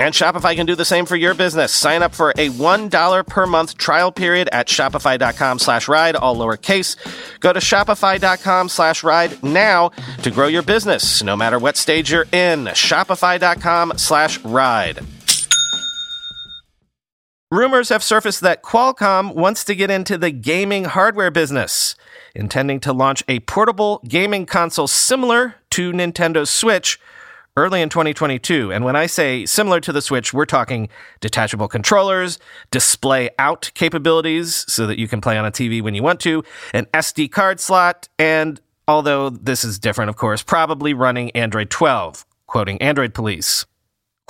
And 0.00 0.14
Shopify 0.14 0.56
can 0.56 0.64
do 0.64 0.74
the 0.74 0.86
same 0.86 1.04
for 1.04 1.14
your 1.14 1.34
business. 1.34 1.74
Sign 1.74 2.02
up 2.02 2.14
for 2.14 2.30
a 2.30 2.48
$1 2.48 3.26
per 3.26 3.46
month 3.46 3.76
trial 3.76 4.10
period 4.10 4.48
at 4.50 4.66
shopify.com 4.66 5.58
slash 5.58 5.88
ride, 5.88 6.16
all 6.16 6.36
lowercase. 6.36 6.96
Go 7.40 7.52
to 7.52 7.60
shopify.com 7.60 8.70
slash 8.70 9.04
ride 9.04 9.42
now 9.42 9.90
to 10.22 10.30
grow 10.30 10.46
your 10.46 10.62
business, 10.62 11.22
no 11.22 11.36
matter 11.36 11.58
what 11.58 11.76
stage 11.76 12.10
you're 12.10 12.24
in. 12.32 12.64
Shopify.com 12.64 13.92
slash 13.98 14.42
ride. 14.42 15.00
Rumors 17.50 17.90
have 17.90 18.02
surfaced 18.02 18.40
that 18.40 18.62
Qualcomm 18.62 19.34
wants 19.34 19.64
to 19.64 19.74
get 19.74 19.90
into 19.90 20.16
the 20.16 20.30
gaming 20.30 20.84
hardware 20.84 21.30
business, 21.30 21.94
intending 22.34 22.80
to 22.80 22.94
launch 22.94 23.22
a 23.28 23.40
portable 23.40 24.00
gaming 24.08 24.46
console 24.46 24.86
similar 24.86 25.56
to 25.72 25.92
Nintendo's 25.92 26.48
Switch 26.48 26.98
early 27.56 27.82
in 27.82 27.88
2022. 27.88 28.72
And 28.72 28.84
when 28.84 28.96
I 28.96 29.06
say 29.06 29.46
similar 29.46 29.80
to 29.80 29.92
the 29.92 30.02
Switch, 30.02 30.32
we're 30.32 30.46
talking 30.46 30.88
detachable 31.20 31.68
controllers, 31.68 32.38
display 32.70 33.30
out 33.38 33.70
capabilities 33.74 34.64
so 34.68 34.86
that 34.86 34.98
you 34.98 35.08
can 35.08 35.20
play 35.20 35.36
on 35.36 35.44
a 35.44 35.50
TV 35.50 35.82
when 35.82 35.94
you 35.94 36.02
want 36.02 36.20
to, 36.20 36.44
an 36.74 36.86
SD 36.94 37.30
card 37.30 37.60
slot, 37.60 38.08
and 38.18 38.60
although 38.88 39.30
this 39.30 39.64
is 39.64 39.78
different, 39.78 40.08
of 40.08 40.16
course, 40.16 40.42
probably 40.42 40.94
running 40.94 41.30
Android 41.32 41.70
12, 41.70 42.24
quoting 42.46 42.80
Android 42.82 43.14
Police. 43.14 43.66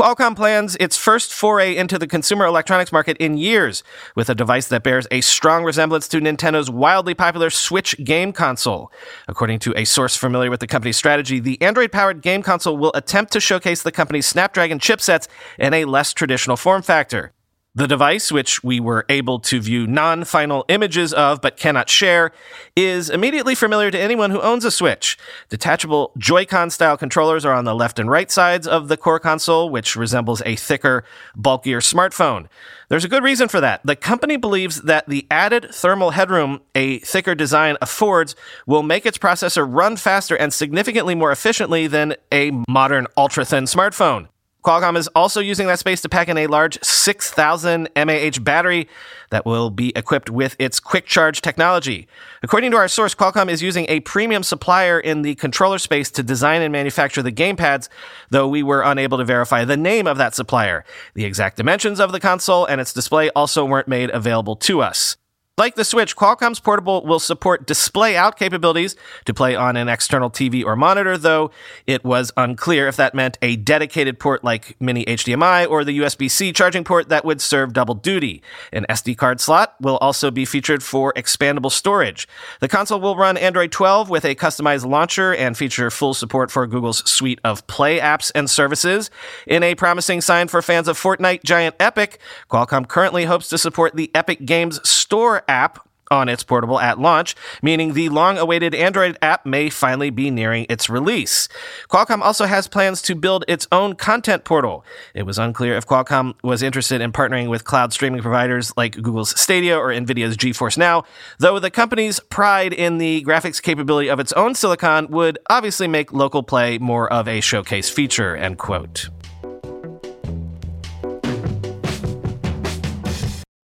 Qualcomm 0.00 0.34
plans 0.34 0.78
its 0.80 0.96
first 0.96 1.30
foray 1.30 1.76
into 1.76 1.98
the 1.98 2.06
consumer 2.06 2.46
electronics 2.46 2.90
market 2.90 3.18
in 3.18 3.36
years 3.36 3.82
with 4.16 4.30
a 4.30 4.34
device 4.34 4.66
that 4.68 4.82
bears 4.82 5.06
a 5.10 5.20
strong 5.20 5.62
resemblance 5.62 6.08
to 6.08 6.22
Nintendo's 6.22 6.70
wildly 6.70 7.12
popular 7.12 7.50
Switch 7.50 7.94
game 8.02 8.32
console. 8.32 8.90
According 9.28 9.58
to 9.58 9.74
a 9.76 9.84
source 9.84 10.16
familiar 10.16 10.48
with 10.48 10.60
the 10.60 10.66
company's 10.66 10.96
strategy, 10.96 11.38
the 11.38 11.60
Android 11.60 11.92
powered 11.92 12.22
game 12.22 12.42
console 12.42 12.78
will 12.78 12.92
attempt 12.94 13.30
to 13.34 13.40
showcase 13.40 13.82
the 13.82 13.92
company's 13.92 14.24
Snapdragon 14.24 14.78
chipsets 14.78 15.28
in 15.58 15.74
a 15.74 15.84
less 15.84 16.14
traditional 16.14 16.56
form 16.56 16.80
factor. 16.80 17.34
The 17.72 17.86
device, 17.86 18.32
which 18.32 18.64
we 18.64 18.80
were 18.80 19.06
able 19.08 19.38
to 19.40 19.60
view 19.60 19.86
non 19.86 20.24
final 20.24 20.64
images 20.68 21.12
of 21.12 21.40
but 21.40 21.56
cannot 21.56 21.88
share, 21.88 22.32
is 22.74 23.08
immediately 23.08 23.54
familiar 23.54 23.92
to 23.92 23.98
anyone 23.98 24.32
who 24.32 24.40
owns 24.40 24.64
a 24.64 24.72
Switch. 24.72 25.16
Detachable 25.50 26.10
Joy-Con 26.18 26.70
style 26.70 26.96
controllers 26.96 27.44
are 27.44 27.52
on 27.54 27.64
the 27.64 27.74
left 27.74 28.00
and 28.00 28.10
right 28.10 28.28
sides 28.28 28.66
of 28.66 28.88
the 28.88 28.96
core 28.96 29.20
console, 29.20 29.70
which 29.70 29.94
resembles 29.94 30.42
a 30.44 30.56
thicker, 30.56 31.04
bulkier 31.36 31.78
smartphone. 31.78 32.48
There's 32.88 33.04
a 33.04 33.08
good 33.08 33.22
reason 33.22 33.46
for 33.46 33.60
that. 33.60 33.82
The 33.84 33.94
company 33.94 34.36
believes 34.36 34.82
that 34.82 35.08
the 35.08 35.28
added 35.30 35.68
thermal 35.72 36.10
headroom 36.10 36.62
a 36.74 36.98
thicker 36.98 37.36
design 37.36 37.76
affords 37.80 38.34
will 38.66 38.82
make 38.82 39.06
its 39.06 39.16
processor 39.16 39.64
run 39.64 39.96
faster 39.96 40.34
and 40.34 40.52
significantly 40.52 41.14
more 41.14 41.30
efficiently 41.30 41.86
than 41.86 42.16
a 42.32 42.50
modern 42.68 43.06
ultra 43.16 43.44
thin 43.44 43.64
smartphone. 43.64 44.26
Qualcomm 44.62 44.96
is 44.96 45.08
also 45.08 45.40
using 45.40 45.66
that 45.68 45.78
space 45.78 46.02
to 46.02 46.08
pack 46.08 46.28
in 46.28 46.36
a 46.36 46.46
large 46.46 46.78
6,000 46.82 47.88
mAh 47.96 48.38
battery 48.42 48.88
that 49.30 49.46
will 49.46 49.70
be 49.70 49.92
equipped 49.96 50.28
with 50.28 50.54
its 50.58 50.80
quick 50.80 51.06
charge 51.06 51.40
technology. 51.40 52.06
According 52.42 52.70
to 52.72 52.76
our 52.76 52.88
source, 52.88 53.14
Qualcomm 53.14 53.48
is 53.48 53.62
using 53.62 53.86
a 53.88 54.00
premium 54.00 54.42
supplier 54.42 55.00
in 55.00 55.22
the 55.22 55.34
controller 55.36 55.78
space 55.78 56.10
to 56.10 56.22
design 56.22 56.60
and 56.60 56.72
manufacture 56.72 57.22
the 57.22 57.32
gamepads, 57.32 57.88
though 58.28 58.48
we 58.48 58.62
were 58.62 58.82
unable 58.82 59.18
to 59.18 59.24
verify 59.24 59.64
the 59.64 59.76
name 59.76 60.06
of 60.06 60.18
that 60.18 60.34
supplier. 60.34 60.84
The 61.14 61.24
exact 61.24 61.56
dimensions 61.56 61.98
of 61.98 62.12
the 62.12 62.20
console 62.20 62.66
and 62.66 62.80
its 62.80 62.92
display 62.92 63.30
also 63.30 63.64
weren't 63.64 63.88
made 63.88 64.10
available 64.10 64.56
to 64.56 64.82
us. 64.82 65.16
Like 65.58 65.74
the 65.74 65.84
Switch, 65.84 66.16
Qualcomm's 66.16 66.58
portable 66.58 67.04
will 67.04 67.18
support 67.18 67.66
display 67.66 68.16
out 68.16 68.38
capabilities 68.38 68.96
to 69.26 69.34
play 69.34 69.54
on 69.54 69.76
an 69.76 69.90
external 69.90 70.30
TV 70.30 70.64
or 70.64 70.74
monitor, 70.74 71.18
though 71.18 71.50
it 71.86 72.02
was 72.02 72.32
unclear 72.38 72.88
if 72.88 72.96
that 72.96 73.14
meant 73.14 73.36
a 73.42 73.56
dedicated 73.56 74.18
port 74.18 74.42
like 74.42 74.74
mini 74.80 75.04
HDMI 75.04 75.68
or 75.68 75.84
the 75.84 75.98
USB 75.98 76.30
C 76.30 76.54
charging 76.54 76.82
port 76.82 77.10
that 77.10 77.26
would 77.26 77.42
serve 77.42 77.74
double 77.74 77.94
duty. 77.94 78.42
An 78.72 78.86
SD 78.88 79.18
card 79.18 79.38
slot 79.38 79.74
will 79.82 79.98
also 79.98 80.30
be 80.30 80.46
featured 80.46 80.82
for 80.82 81.12
expandable 81.12 81.70
storage. 81.70 82.26
The 82.60 82.68
console 82.68 83.00
will 83.00 83.16
run 83.16 83.36
Android 83.36 83.70
12 83.70 84.08
with 84.08 84.24
a 84.24 84.34
customized 84.34 84.86
launcher 84.88 85.34
and 85.34 85.58
feature 85.58 85.90
full 85.90 86.14
support 86.14 86.50
for 86.50 86.66
Google's 86.66 87.06
suite 87.10 87.40
of 87.44 87.66
Play 87.66 87.98
apps 87.98 88.32
and 88.34 88.48
services. 88.48 89.10
In 89.46 89.62
a 89.62 89.74
promising 89.74 90.22
sign 90.22 90.48
for 90.48 90.62
fans 90.62 90.88
of 90.88 90.98
Fortnite 90.98 91.42
giant 91.42 91.76
Epic, 91.78 92.18
Qualcomm 92.48 92.88
currently 92.88 93.26
hopes 93.26 93.48
to 93.48 93.58
support 93.58 93.94
the 93.94 94.10
Epic 94.14 94.46
Games 94.46 94.80
Store 94.88 95.39
app 95.48 95.86
on 96.10 96.28
its 96.28 96.42
portable 96.42 96.80
at 96.80 96.98
launch, 96.98 97.36
meaning 97.62 97.94
the 97.94 98.08
long 98.08 98.36
awaited 98.36 98.74
Android 98.74 99.16
app 99.22 99.46
may 99.46 99.70
finally 99.70 100.10
be 100.10 100.30
nearing 100.30 100.66
its 100.68 100.90
release. 100.90 101.48
Qualcomm 101.88 102.20
also 102.20 102.46
has 102.46 102.66
plans 102.66 103.00
to 103.02 103.14
build 103.14 103.44
its 103.46 103.68
own 103.70 103.94
content 103.94 104.44
portal. 104.44 104.84
It 105.14 105.22
was 105.22 105.38
unclear 105.38 105.76
if 105.76 105.86
Qualcomm 105.86 106.34
was 106.42 106.62
interested 106.62 107.00
in 107.00 107.12
partnering 107.12 107.48
with 107.48 107.64
cloud 107.64 107.92
streaming 107.92 108.22
providers 108.22 108.72
like 108.76 109.00
Google's 109.00 109.38
Stadia 109.40 109.78
or 109.78 109.90
Nvidia's 109.90 110.36
GeForce 110.36 110.76
Now, 110.76 111.04
though 111.38 111.58
the 111.60 111.70
company's 111.70 112.18
pride 112.18 112.72
in 112.72 112.98
the 112.98 113.22
graphics 113.24 113.62
capability 113.62 114.08
of 114.08 114.18
its 114.18 114.32
own 114.32 114.54
silicon 114.54 115.08
would 115.08 115.38
obviously 115.48 115.86
make 115.86 116.12
local 116.12 116.42
play 116.42 116.78
more 116.78 117.10
of 117.12 117.28
a 117.28 117.40
showcase 117.40 117.88
feature, 117.88 118.34
end 118.34 118.58
quote. 118.58 119.08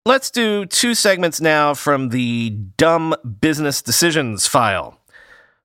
Let's 0.04 0.32
do 0.32 0.66
two 0.66 0.96
segments 0.96 1.40
now 1.40 1.74
from 1.74 2.08
the 2.08 2.50
Dumb 2.50 3.14
Business 3.40 3.80
Decisions 3.80 4.48
file. 4.48 4.98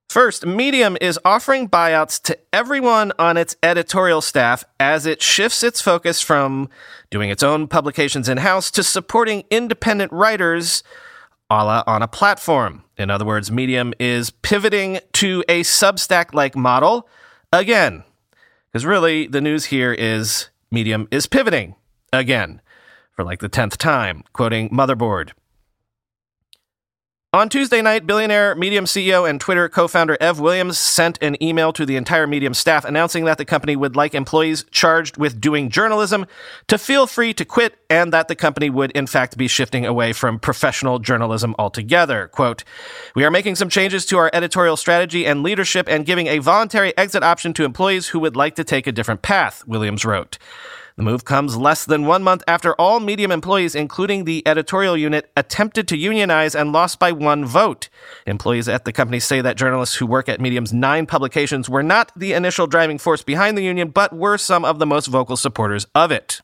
First, 0.09 0.45
Medium 0.45 0.95
is 1.01 1.19
offering 1.25 1.67
buyouts 1.67 2.21
to 2.21 2.37
everyone 2.53 3.13
on 3.17 3.35
its 3.35 3.55
editorial 3.63 4.21
staff 4.21 4.63
as 4.79 5.07
it 5.07 5.23
shifts 5.23 5.63
its 5.63 5.81
focus 5.81 6.21
from 6.21 6.69
doing 7.09 7.31
its 7.31 7.41
own 7.41 7.67
publications 7.67 8.29
in 8.29 8.37
house 8.37 8.69
to 8.69 8.83
supporting 8.83 9.43
independent 9.49 10.11
writers 10.11 10.83
a 11.49 11.65
la 11.65 11.83
on 11.87 12.03
a 12.03 12.07
platform. 12.07 12.83
In 12.95 13.09
other 13.09 13.25
words, 13.25 13.51
Medium 13.51 13.91
is 13.99 14.29
pivoting 14.29 14.99
to 15.13 15.43
a 15.49 15.61
Substack 15.61 16.35
like 16.35 16.55
model 16.55 17.09
again. 17.51 18.03
Because 18.71 18.85
really, 18.85 19.25
the 19.25 19.41
news 19.41 19.65
here 19.65 19.93
is 19.93 20.49
Medium 20.69 21.07
is 21.09 21.25
pivoting 21.25 21.73
again 22.13 22.61
for 23.17 23.25
like 23.25 23.39
the 23.39 23.49
10th 23.49 23.77
time, 23.77 24.23
quoting 24.31 24.69
Motherboard. 24.69 25.31
On 27.33 27.49
Tuesday 27.49 27.81
night, 27.81 28.07
billionaire 28.07 28.55
Medium 28.55 28.85
CEO 28.85 29.29
and 29.29 29.41
Twitter 29.41 29.67
co 29.67 29.87
founder 29.87 30.17
Ev 30.21 30.39
Williams 30.39 30.77
sent 30.77 31.21
an 31.21 31.41
email 31.43 31.73
to 31.73 31.85
the 31.85 31.97
entire 31.97 32.25
Medium 32.25 32.53
staff 32.53 32.85
announcing 32.85 33.25
that 33.25 33.37
the 33.37 33.43
company 33.43 33.75
would 33.75 33.95
like 33.95 34.15
employees 34.15 34.65
charged 34.71 35.17
with 35.17 35.41
doing 35.41 35.69
journalism 35.69 36.25
to 36.67 36.77
feel 36.77 37.05
free 37.05 37.33
to 37.33 37.43
quit 37.43 37.77
and 37.89 38.13
that 38.13 38.27
the 38.27 38.35
company 38.35 38.69
would, 38.69 38.91
in 38.91 39.07
fact, 39.07 39.37
be 39.37 39.47
shifting 39.47 39.85
away 39.85 40.13
from 40.13 40.39
professional 40.39 40.99
journalism 40.99 41.53
altogether. 41.59 42.27
Quote, 42.29 42.63
We 43.13 43.25
are 43.25 43.31
making 43.31 43.55
some 43.55 43.69
changes 43.69 44.05
to 44.05 44.17
our 44.17 44.31
editorial 44.31 44.77
strategy 44.77 45.25
and 45.25 45.43
leadership 45.43 45.89
and 45.89 46.05
giving 46.05 46.27
a 46.27 46.37
voluntary 46.37 46.95
exit 46.97 47.23
option 47.23 47.51
to 47.53 47.65
employees 47.65 48.07
who 48.07 48.19
would 48.19 48.35
like 48.35 48.55
to 48.55 48.63
take 48.63 48.87
a 48.87 48.91
different 48.91 49.21
path, 49.21 49.67
Williams 49.67 50.05
wrote. 50.05 50.37
The 50.97 51.03
move 51.03 51.25
comes 51.25 51.55
less 51.55 51.85
than 51.85 52.07
one 52.07 52.23
month 52.23 52.43
after 52.47 52.73
all 52.73 52.99
Medium 52.99 53.31
employees, 53.31 53.75
including 53.75 54.25
the 54.25 54.41
editorial 54.47 54.97
unit, 54.97 55.29
attempted 55.37 55.87
to 55.89 55.97
unionize 55.97 56.55
and 56.55 56.73
lost 56.73 56.97
by 56.97 57.11
one 57.11 57.45
vote. 57.45 57.87
Employees 58.25 58.67
at 58.67 58.83
the 58.83 58.91
company 58.91 59.19
say 59.19 59.39
that 59.39 59.57
journalists 59.57 59.97
who 59.97 60.07
work 60.07 60.27
at 60.27 60.41
Medium's 60.41 60.73
nine 60.73 61.05
publications 61.05 61.69
were 61.69 61.83
not 61.83 62.11
the 62.15 62.33
initial 62.33 62.65
driving 62.65 62.97
force 62.97 63.21
behind 63.21 63.55
the 63.55 63.63
union, 63.63 63.89
but 63.89 64.11
were 64.11 64.39
some 64.39 64.65
of 64.65 64.79
the 64.79 64.87
most 64.87 65.05
vocal 65.05 65.37
supporters 65.37 65.85
of 65.93 66.11
it. 66.11 66.41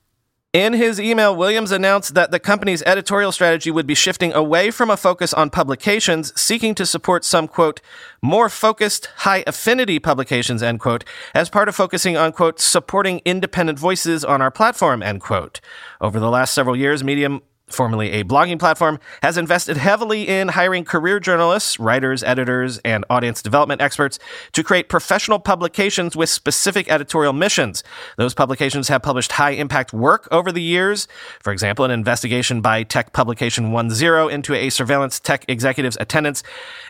In 0.53 0.73
his 0.73 0.99
email, 0.99 1.35
Williams 1.35 1.71
announced 1.71 2.13
that 2.13 2.29
the 2.29 2.39
company's 2.39 2.83
editorial 2.83 3.31
strategy 3.31 3.71
would 3.71 3.87
be 3.87 3.95
shifting 3.95 4.31
away 4.33 4.69
from 4.69 4.91
a 4.91 4.97
focus 4.97 5.33
on 5.33 5.49
publications, 5.49 6.31
seeking 6.39 6.75
to 6.75 6.85
support 6.85 7.25
some, 7.25 7.47
quote, 7.47 7.81
more 8.21 8.49
focused, 8.49 9.09
high 9.17 9.43
affinity 9.47 9.97
publications, 9.97 10.61
end 10.61 10.79
quote, 10.79 11.05
as 11.33 11.49
part 11.49 11.69
of 11.69 11.75
focusing 11.75 12.17
on, 12.17 12.33
quote, 12.33 12.59
supporting 12.59 13.19
independent 13.25 13.79
voices 13.79 14.23
on 14.23 14.43
our 14.43 14.51
platform, 14.51 15.01
end 15.01 15.21
quote. 15.21 15.59
Over 15.99 16.19
the 16.19 16.29
last 16.29 16.53
several 16.53 16.75
years, 16.75 17.03
Medium 17.03 17.41
formerly 17.67 18.11
a 18.11 18.23
blogging 18.23 18.59
platform, 18.59 18.99
has 19.21 19.37
invested 19.37 19.77
heavily 19.77 20.27
in 20.27 20.49
hiring 20.49 20.83
career 20.83 21.19
journalists, 21.19 21.79
writers, 21.79 22.23
editors, 22.23 22.79
and 22.79 23.05
audience 23.09 23.41
development 23.41 23.81
experts 23.81 24.19
to 24.51 24.63
create 24.63 24.89
professional 24.89 25.39
publications 25.39 26.15
with 26.15 26.29
specific 26.29 26.89
editorial 26.91 27.33
missions. 27.33 27.83
Those 28.17 28.33
publications 28.33 28.87
have 28.89 29.01
published 29.01 29.33
high 29.33 29.51
impact 29.51 29.93
work 29.93 30.27
over 30.31 30.51
the 30.51 30.61
years. 30.61 31.07
For 31.41 31.51
example, 31.51 31.85
an 31.85 31.91
investigation 31.91 32.61
by 32.61 32.83
Tech 32.83 33.13
Publication 33.13 33.73
10 33.73 34.29
into 34.29 34.53
a 34.53 34.69
surveillance 34.69 35.19
tech 35.19 35.45
executive's 35.47 35.97
attendance 35.99 36.43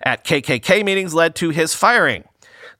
at 0.03 0.23
KKK 0.23 0.83
meetings 0.83 1.13
led 1.13 1.35
to 1.35 1.49
his 1.49 1.73
firing. 1.73 2.23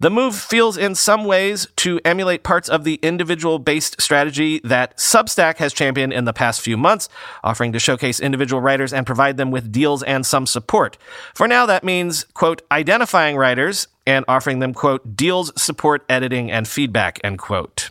The 0.03 0.09
move 0.09 0.35
feels 0.35 0.75
in 0.75 0.95
some 0.95 1.23
ways 1.23 1.65
to 1.77 1.97
emulate 2.03 2.43
parts 2.43 2.67
of 2.67 2.83
the 2.83 2.95
individual 2.95 3.57
based 3.57 4.01
strategy 4.01 4.59
that 4.65 4.97
Substack 4.97 5.59
has 5.59 5.71
championed 5.71 6.11
in 6.11 6.25
the 6.25 6.33
past 6.33 6.59
few 6.59 6.75
months, 6.75 7.07
offering 7.41 7.71
to 7.71 7.79
showcase 7.79 8.19
individual 8.19 8.61
writers 8.61 8.91
and 8.91 9.05
provide 9.05 9.37
them 9.37 9.49
with 9.49 9.71
deals 9.71 10.03
and 10.03 10.25
some 10.25 10.45
support. 10.45 10.97
For 11.33 11.47
now, 11.47 11.65
that 11.67 11.85
means, 11.85 12.25
quote, 12.33 12.63
identifying 12.69 13.37
writers 13.37 13.87
and 14.05 14.25
offering 14.27 14.59
them, 14.59 14.73
quote, 14.73 15.15
deals, 15.15 15.53
support, 15.55 16.03
editing, 16.09 16.51
and 16.51 16.67
feedback, 16.67 17.21
end 17.23 17.39
quote. 17.39 17.89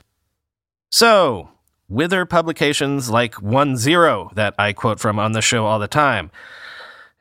So, 0.90 1.49
wither 1.88 2.26
publications 2.26 3.09
like 3.09 3.40
One 3.40 3.78
Zero 3.78 4.31
that 4.35 4.54
I 4.59 4.75
quote 4.75 5.00
from 5.00 5.19
on 5.19 5.33
the 5.33 5.40
show 5.40 5.64
all 5.64 5.78
the 5.78 5.88
time. 5.88 6.31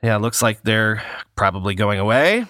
Yeah, 0.04 0.18
looks 0.18 0.42
like 0.42 0.64
they're 0.64 1.02
probably 1.38 1.76
going 1.76 2.00
away. 2.00 2.46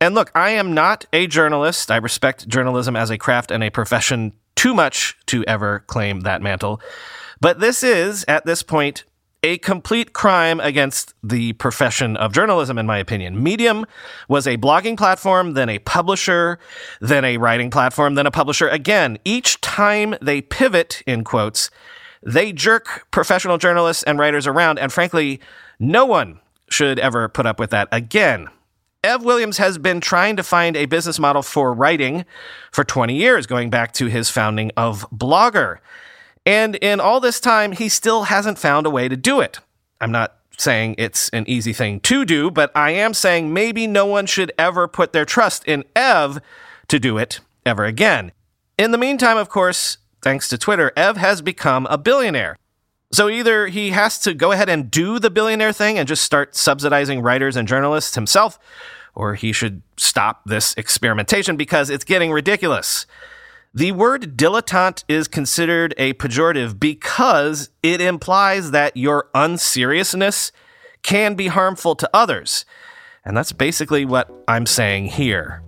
And 0.00 0.14
look, 0.14 0.30
I 0.34 0.50
am 0.50 0.74
not 0.74 1.06
a 1.12 1.26
journalist. 1.26 1.90
I 1.90 1.96
respect 1.96 2.48
journalism 2.48 2.94
as 2.94 3.10
a 3.10 3.18
craft 3.18 3.50
and 3.50 3.64
a 3.64 3.70
profession 3.70 4.32
too 4.54 4.74
much 4.74 5.16
to 5.26 5.44
ever 5.46 5.80
claim 5.86 6.20
that 6.20 6.42
mantle. 6.42 6.80
But 7.40 7.60
this 7.60 7.82
is, 7.82 8.24
at 8.28 8.44
this 8.44 8.62
point, 8.62 9.04
a 9.42 9.58
complete 9.58 10.12
crime 10.12 10.58
against 10.60 11.14
the 11.22 11.52
profession 11.54 12.16
of 12.16 12.32
journalism, 12.32 12.76
in 12.76 12.86
my 12.86 12.98
opinion. 12.98 13.40
Medium 13.40 13.86
was 14.28 14.46
a 14.46 14.56
blogging 14.56 14.96
platform, 14.96 15.54
then 15.54 15.68
a 15.68 15.78
publisher, 15.78 16.58
then 17.00 17.24
a 17.24 17.36
writing 17.36 17.70
platform, 17.70 18.14
then 18.14 18.26
a 18.26 18.32
publisher 18.32 18.68
again. 18.68 19.18
Each 19.24 19.60
time 19.60 20.16
they 20.20 20.40
pivot, 20.40 21.02
in 21.06 21.22
quotes, 21.22 21.70
they 22.22 22.52
jerk 22.52 23.06
professional 23.12 23.58
journalists 23.58 24.02
and 24.02 24.18
writers 24.18 24.46
around, 24.46 24.78
and 24.80 24.92
frankly, 24.92 25.40
no 25.78 26.04
one 26.04 26.40
should 26.68 26.98
ever 26.98 27.28
put 27.28 27.46
up 27.46 27.60
with 27.60 27.70
that 27.70 27.88
again. 27.92 28.48
Ev 29.04 29.22
Williams 29.22 29.58
has 29.58 29.78
been 29.78 30.00
trying 30.00 30.36
to 30.36 30.42
find 30.42 30.76
a 30.76 30.86
business 30.86 31.20
model 31.20 31.42
for 31.42 31.72
writing 31.72 32.24
for 32.72 32.82
20 32.82 33.14
years, 33.14 33.46
going 33.46 33.70
back 33.70 33.92
to 33.92 34.06
his 34.06 34.28
founding 34.28 34.72
of 34.76 35.08
Blogger. 35.10 35.78
And 36.44 36.74
in 36.76 36.98
all 36.98 37.20
this 37.20 37.38
time, 37.38 37.72
he 37.72 37.88
still 37.88 38.24
hasn't 38.24 38.58
found 38.58 38.86
a 38.86 38.90
way 38.90 39.08
to 39.08 39.16
do 39.16 39.40
it. 39.40 39.60
I'm 40.00 40.10
not 40.10 40.36
saying 40.56 40.96
it's 40.98 41.28
an 41.28 41.44
easy 41.46 41.72
thing 41.72 42.00
to 42.00 42.24
do, 42.24 42.50
but 42.50 42.72
I 42.74 42.90
am 42.90 43.14
saying 43.14 43.52
maybe 43.52 43.86
no 43.86 44.04
one 44.04 44.26
should 44.26 44.50
ever 44.58 44.88
put 44.88 45.12
their 45.12 45.24
trust 45.24 45.64
in 45.66 45.84
Ev 45.94 46.40
to 46.88 46.98
do 46.98 47.18
it 47.18 47.38
ever 47.64 47.84
again. 47.84 48.32
In 48.76 48.90
the 48.90 48.98
meantime, 48.98 49.36
of 49.36 49.48
course, 49.48 49.98
thanks 50.22 50.48
to 50.48 50.58
Twitter, 50.58 50.90
Ev 50.96 51.16
has 51.16 51.40
become 51.40 51.86
a 51.86 51.98
billionaire. 51.98 52.56
So 53.10 53.30
either 53.30 53.68
he 53.68 53.90
has 53.90 54.18
to 54.20 54.34
go 54.34 54.52
ahead 54.52 54.68
and 54.68 54.90
do 54.90 55.18
the 55.18 55.30
billionaire 55.30 55.72
thing 55.72 55.98
and 55.98 56.06
just 56.06 56.22
start 56.22 56.54
subsidizing 56.54 57.22
writers 57.22 57.56
and 57.56 57.66
journalists 57.66 58.14
himself, 58.14 58.58
or 59.14 59.34
he 59.34 59.50
should 59.50 59.82
stop 59.96 60.42
this 60.44 60.74
experimentation 60.76 61.56
because 61.56 61.88
it's 61.88 62.04
getting 62.04 62.30
ridiculous. 62.32 63.06
The 63.72 63.92
word 63.92 64.36
dilettante 64.36 65.04
is 65.08 65.26
considered 65.26 65.94
a 65.96 66.12
pejorative 66.14 66.78
because 66.78 67.70
it 67.82 68.00
implies 68.00 68.72
that 68.72 68.96
your 68.96 69.28
unseriousness 69.34 70.52
can 71.02 71.34
be 71.34 71.46
harmful 71.46 71.94
to 71.96 72.10
others. 72.12 72.66
And 73.24 73.36
that's 73.36 73.52
basically 73.52 74.04
what 74.04 74.30
I'm 74.46 74.66
saying 74.66 75.06
here. 75.06 75.62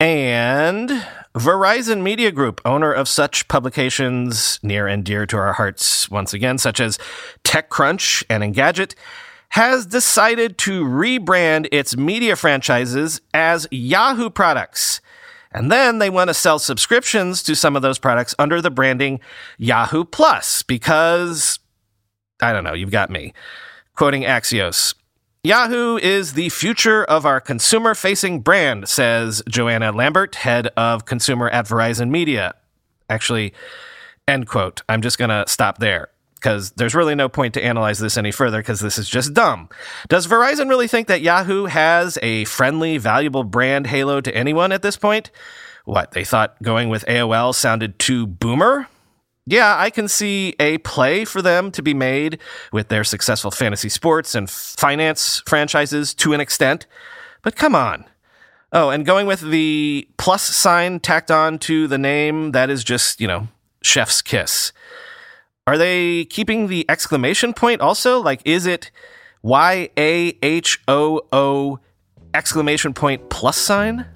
And 0.00 0.93
Verizon 1.34 2.02
Media 2.02 2.30
Group, 2.30 2.60
owner 2.64 2.92
of 2.92 3.08
such 3.08 3.48
publications 3.48 4.60
near 4.62 4.86
and 4.86 5.04
dear 5.04 5.26
to 5.26 5.36
our 5.36 5.54
hearts 5.54 6.08
once 6.08 6.32
again, 6.32 6.58
such 6.58 6.78
as 6.78 6.96
TechCrunch 7.42 8.22
and 8.30 8.44
Engadget, 8.44 8.94
has 9.50 9.84
decided 9.84 10.58
to 10.58 10.84
rebrand 10.84 11.66
its 11.72 11.96
media 11.96 12.36
franchises 12.36 13.20
as 13.32 13.66
Yahoo 13.72 14.30
products. 14.30 15.00
And 15.50 15.72
then 15.72 15.98
they 15.98 16.08
want 16.08 16.28
to 16.28 16.34
sell 16.34 16.60
subscriptions 16.60 17.42
to 17.44 17.56
some 17.56 17.74
of 17.74 17.82
those 17.82 17.98
products 17.98 18.36
under 18.38 18.60
the 18.60 18.70
branding 18.70 19.18
Yahoo 19.58 20.04
Plus 20.04 20.62
because, 20.62 21.58
I 22.40 22.52
don't 22.52 22.64
know, 22.64 22.74
you've 22.74 22.92
got 22.92 23.10
me. 23.10 23.32
Quoting 23.96 24.22
Axios, 24.22 24.94
Yahoo 25.46 25.98
is 25.98 26.32
the 26.32 26.48
future 26.48 27.04
of 27.04 27.26
our 27.26 27.38
consumer 27.38 27.94
facing 27.94 28.40
brand, 28.40 28.88
says 28.88 29.42
Joanna 29.46 29.92
Lambert, 29.92 30.36
head 30.36 30.68
of 30.68 31.04
consumer 31.04 31.50
at 31.50 31.66
Verizon 31.66 32.08
Media. 32.08 32.54
Actually, 33.10 33.52
end 34.26 34.46
quote. 34.46 34.80
I'm 34.88 35.02
just 35.02 35.18
going 35.18 35.28
to 35.28 35.44
stop 35.46 35.80
there 35.80 36.08
because 36.36 36.70
there's 36.70 36.94
really 36.94 37.14
no 37.14 37.28
point 37.28 37.52
to 37.54 37.62
analyze 37.62 37.98
this 37.98 38.16
any 38.16 38.32
further 38.32 38.60
because 38.60 38.80
this 38.80 38.96
is 38.96 39.06
just 39.06 39.34
dumb. 39.34 39.68
Does 40.08 40.26
Verizon 40.26 40.70
really 40.70 40.88
think 40.88 41.08
that 41.08 41.20
Yahoo 41.20 41.66
has 41.66 42.18
a 42.22 42.46
friendly, 42.46 42.96
valuable 42.96 43.44
brand 43.44 43.88
halo 43.88 44.22
to 44.22 44.34
anyone 44.34 44.72
at 44.72 44.80
this 44.80 44.96
point? 44.96 45.30
What, 45.84 46.12
they 46.12 46.24
thought 46.24 46.56
going 46.62 46.88
with 46.88 47.04
AOL 47.04 47.54
sounded 47.54 47.98
too 47.98 48.26
boomer? 48.26 48.88
Yeah, 49.46 49.76
I 49.78 49.90
can 49.90 50.08
see 50.08 50.54
a 50.58 50.78
play 50.78 51.24
for 51.24 51.42
them 51.42 51.70
to 51.72 51.82
be 51.82 51.94
made 51.94 52.38
with 52.72 52.88
their 52.88 53.04
successful 53.04 53.50
fantasy 53.50 53.88
sports 53.88 54.34
and 54.34 54.48
finance 54.48 55.42
franchises 55.46 56.14
to 56.14 56.32
an 56.32 56.40
extent. 56.40 56.86
But 57.42 57.56
come 57.56 57.74
on. 57.74 58.06
Oh, 58.72 58.90
and 58.90 59.06
going 59.06 59.26
with 59.26 59.40
the 59.40 60.08
plus 60.16 60.42
sign 60.42 60.98
tacked 60.98 61.30
on 61.30 61.58
to 61.60 61.86
the 61.86 61.98
name, 61.98 62.52
that 62.52 62.70
is 62.70 62.82
just, 62.82 63.20
you 63.20 63.28
know, 63.28 63.48
chef's 63.82 64.22
kiss. 64.22 64.72
Are 65.66 65.78
they 65.78 66.24
keeping 66.24 66.66
the 66.66 66.84
exclamation 66.88 67.54
point 67.54 67.80
also? 67.80 68.20
Like, 68.20 68.40
is 68.44 68.66
it 68.66 68.90
Y 69.42 69.90
A 69.96 70.36
H 70.42 70.80
O 70.88 71.20
O 71.32 71.78
exclamation 72.32 72.94
point 72.94 73.30
plus 73.30 73.56
sign? 73.56 74.06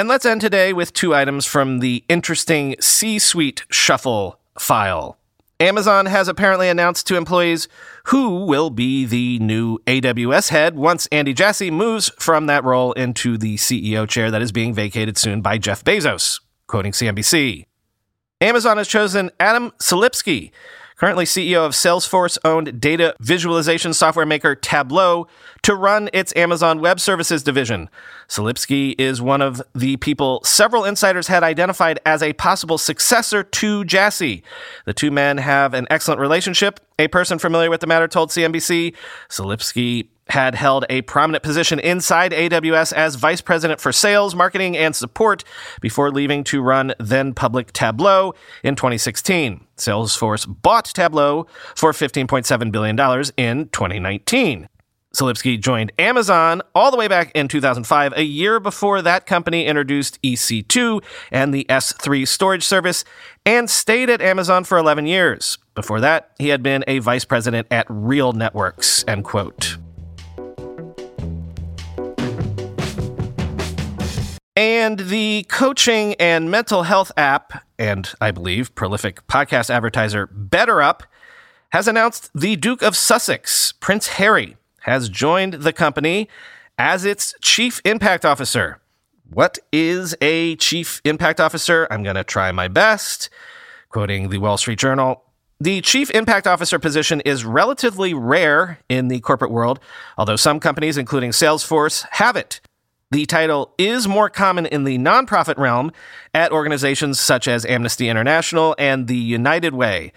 And 0.00 0.08
let's 0.08 0.24
end 0.24 0.40
today 0.40 0.72
with 0.72 0.94
two 0.94 1.14
items 1.14 1.44
from 1.44 1.80
the 1.80 2.02
interesting 2.08 2.74
C 2.80 3.18
Suite 3.18 3.64
Shuffle 3.70 4.40
file. 4.58 5.18
Amazon 5.60 6.06
has 6.06 6.26
apparently 6.26 6.70
announced 6.70 7.06
to 7.08 7.18
employees 7.18 7.68
who 8.04 8.46
will 8.46 8.70
be 8.70 9.04
the 9.04 9.38
new 9.40 9.76
AWS 9.80 10.48
head 10.48 10.74
once 10.74 11.06
Andy 11.12 11.34
Jassy 11.34 11.70
moves 11.70 12.10
from 12.18 12.46
that 12.46 12.64
role 12.64 12.94
into 12.94 13.36
the 13.36 13.56
CEO 13.56 14.08
chair 14.08 14.30
that 14.30 14.40
is 14.40 14.52
being 14.52 14.72
vacated 14.72 15.18
soon 15.18 15.42
by 15.42 15.58
Jeff 15.58 15.84
Bezos, 15.84 16.40
quoting 16.66 16.92
CNBC. 16.92 17.66
Amazon 18.40 18.78
has 18.78 18.88
chosen 18.88 19.30
Adam 19.38 19.70
Selipsky, 19.72 20.50
currently 21.00 21.24
CEO 21.24 21.64
of 21.64 21.72
Salesforce 21.72 22.36
owned 22.44 22.78
data 22.78 23.16
visualization 23.20 23.94
software 23.94 24.26
maker 24.26 24.54
Tableau, 24.54 25.26
to 25.62 25.74
run 25.74 26.10
its 26.12 26.34
Amazon 26.36 26.78
Web 26.78 27.00
Services 27.00 27.42
division. 27.42 27.88
Selipsky 28.28 28.94
is 28.98 29.22
one 29.22 29.40
of 29.40 29.62
the 29.74 29.96
people 29.96 30.42
several 30.44 30.84
insiders 30.84 31.26
had 31.26 31.42
identified 31.42 31.98
as 32.04 32.22
a 32.22 32.34
possible 32.34 32.76
successor 32.76 33.42
to 33.42 33.82
Jassy. 33.86 34.42
The 34.84 34.92
two 34.92 35.10
men 35.10 35.38
have 35.38 35.72
an 35.72 35.86
excellent 35.88 36.20
relationship. 36.20 36.80
A 36.98 37.08
person 37.08 37.38
familiar 37.38 37.70
with 37.70 37.80
the 37.80 37.86
matter 37.86 38.06
told 38.06 38.28
CNBC 38.28 38.94
Selipsky 39.30 40.08
had 40.30 40.54
held 40.54 40.84
a 40.88 41.02
prominent 41.02 41.42
position 41.42 41.78
inside 41.78 42.32
AWS 42.32 42.92
as 42.92 43.16
vice 43.16 43.40
president 43.40 43.80
for 43.80 43.92
sales, 43.92 44.34
marketing, 44.34 44.76
and 44.76 44.94
support 44.94 45.44
before 45.80 46.10
leaving 46.10 46.44
to 46.44 46.62
run 46.62 46.94
then 46.98 47.34
public 47.34 47.72
Tableau 47.72 48.34
in 48.62 48.76
2016. 48.76 49.66
Salesforce 49.76 50.46
bought 50.62 50.86
Tableau 50.86 51.46
for 51.74 51.92
$15.7 51.92 52.72
billion 52.72 52.98
in 53.36 53.68
2019. 53.68 54.68
Selipsky 55.14 55.60
joined 55.60 55.90
Amazon 55.98 56.62
all 56.72 56.92
the 56.92 56.96
way 56.96 57.08
back 57.08 57.32
in 57.34 57.48
2005, 57.48 58.12
a 58.14 58.22
year 58.22 58.60
before 58.60 59.02
that 59.02 59.26
company 59.26 59.66
introduced 59.66 60.22
EC2 60.22 61.02
and 61.32 61.52
the 61.52 61.66
S3 61.68 62.26
storage 62.28 62.62
service, 62.62 63.04
and 63.44 63.68
stayed 63.68 64.08
at 64.08 64.22
Amazon 64.22 64.62
for 64.62 64.78
11 64.78 65.06
years. 65.06 65.58
Before 65.74 66.00
that, 66.00 66.30
he 66.38 66.48
had 66.48 66.62
been 66.62 66.84
a 66.86 67.00
vice 67.00 67.24
president 67.24 67.66
at 67.72 67.86
Real 67.88 68.32
Networks, 68.32 69.04
end 69.08 69.24
quote. 69.24 69.78
And 74.60 74.98
the 74.98 75.46
coaching 75.48 76.12
and 76.16 76.50
mental 76.50 76.82
health 76.82 77.10
app, 77.16 77.64
and 77.78 78.12
I 78.20 78.30
believe 78.30 78.74
prolific 78.74 79.26
podcast 79.26 79.70
advertiser 79.70 80.26
BetterUp, 80.26 81.00
has 81.70 81.88
announced 81.88 82.30
the 82.34 82.56
Duke 82.56 82.82
of 82.82 82.94
Sussex, 82.94 83.72
Prince 83.72 84.08
Harry, 84.08 84.58
has 84.80 85.08
joined 85.08 85.54
the 85.54 85.72
company 85.72 86.28
as 86.76 87.06
its 87.06 87.34
chief 87.40 87.80
impact 87.86 88.26
officer. 88.26 88.78
What 89.30 89.58
is 89.72 90.14
a 90.20 90.56
chief 90.56 91.00
impact 91.06 91.40
officer? 91.40 91.88
I'm 91.90 92.02
going 92.02 92.16
to 92.16 92.22
try 92.22 92.52
my 92.52 92.68
best. 92.68 93.30
Quoting 93.88 94.28
the 94.28 94.36
Wall 94.36 94.58
Street 94.58 94.78
Journal, 94.78 95.24
the 95.58 95.80
chief 95.80 96.10
impact 96.10 96.46
officer 96.46 96.78
position 96.78 97.22
is 97.22 97.46
relatively 97.46 98.12
rare 98.12 98.78
in 98.90 99.08
the 99.08 99.20
corporate 99.20 99.52
world, 99.52 99.80
although 100.18 100.36
some 100.36 100.60
companies, 100.60 100.98
including 100.98 101.30
Salesforce, 101.30 102.04
have 102.10 102.36
it. 102.36 102.60
The 103.12 103.26
title 103.26 103.74
is 103.76 104.06
more 104.06 104.30
common 104.30 104.66
in 104.66 104.84
the 104.84 104.96
nonprofit 104.96 105.58
realm 105.58 105.90
at 106.32 106.52
organizations 106.52 107.18
such 107.18 107.48
as 107.48 107.66
Amnesty 107.66 108.08
International 108.08 108.76
and 108.78 109.08
the 109.08 109.16
United 109.16 109.74
Way. 109.74 110.12